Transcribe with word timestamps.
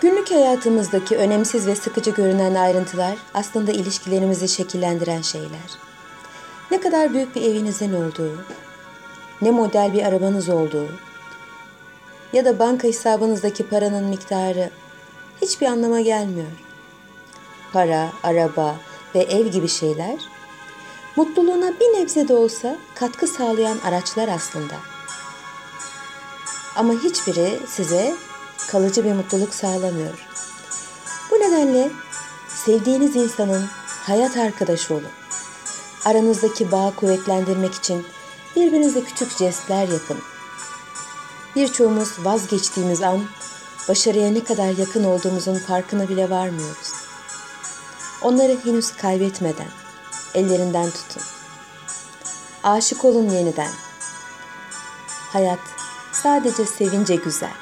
Günlük 0.00 0.30
hayatımızdaki 0.30 1.16
önemsiz 1.16 1.66
ve 1.66 1.76
sıkıcı 1.76 2.10
görünen 2.10 2.54
ayrıntılar 2.54 3.16
aslında 3.34 3.72
ilişkilerimizi 3.72 4.48
şekillendiren 4.48 5.22
şeyler. 5.22 5.78
Ne 6.70 6.80
kadar 6.80 7.14
büyük 7.14 7.34
bir 7.34 7.42
evinizin 7.42 7.92
olduğu, 7.92 8.44
ne 9.42 9.50
model 9.50 9.92
bir 9.92 10.02
arabanız 10.02 10.48
olduğu 10.48 10.88
ya 12.32 12.44
da 12.44 12.58
banka 12.58 12.88
hesabınızdaki 12.88 13.68
paranın 13.68 14.04
miktarı 14.04 14.70
hiçbir 15.42 15.66
anlama 15.66 16.00
gelmiyor. 16.00 16.64
Para, 17.72 18.08
araba 18.22 18.76
ve 19.14 19.20
ev 19.20 19.46
gibi 19.46 19.68
şeyler 19.68 20.16
mutluluğuna 21.16 21.72
bir 21.80 22.00
nebze 22.00 22.28
de 22.28 22.34
olsa 22.34 22.76
katkı 22.94 23.26
sağlayan 23.26 23.78
araçlar 23.78 24.28
aslında. 24.28 24.74
Ama 26.76 26.92
hiçbiri 26.92 27.58
size 27.66 28.14
kalıcı 28.68 29.04
bir 29.04 29.12
mutluluk 29.12 29.54
sağlamıyor. 29.54 30.26
Bu 31.30 31.34
nedenle 31.34 31.90
sevdiğiniz 32.64 33.16
insanın 33.16 33.66
hayat 34.06 34.36
arkadaşı 34.36 34.94
olun. 34.94 35.12
Aranızdaki 36.04 36.72
bağı 36.72 36.94
kuvvetlendirmek 36.94 37.74
için 37.74 38.06
birbirinize 38.56 39.04
küçük 39.04 39.38
jestler 39.38 39.88
yapın. 39.88 40.18
Birçoğumuz 41.56 42.24
vazgeçtiğimiz 42.24 43.02
an 43.02 43.24
başarıya 43.88 44.30
ne 44.30 44.44
kadar 44.44 44.78
yakın 44.78 45.04
olduğumuzun 45.04 45.58
farkına 45.58 46.08
bile 46.08 46.30
varmıyoruz. 46.30 46.92
Onları 48.22 48.58
henüz 48.64 48.96
kaybetmeden 48.96 49.68
ellerinden 50.34 50.90
tutun. 50.90 51.22
Aşık 52.62 53.04
olun 53.04 53.30
yeniden. 53.30 53.70
Hayat 55.32 55.58
sadece 56.12 56.66
sevince 56.66 57.16
güzel. 57.16 57.54